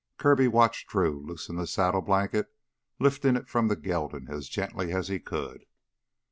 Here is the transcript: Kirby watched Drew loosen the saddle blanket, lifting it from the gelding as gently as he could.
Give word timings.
Kirby 0.17 0.47
watched 0.47 0.89
Drew 0.89 1.19
loosen 1.21 1.57
the 1.57 1.67
saddle 1.67 2.01
blanket, 2.01 2.51
lifting 2.97 3.35
it 3.35 3.47
from 3.47 3.67
the 3.67 3.75
gelding 3.75 4.29
as 4.31 4.49
gently 4.49 4.91
as 4.93 5.09
he 5.09 5.19
could. 5.19 5.67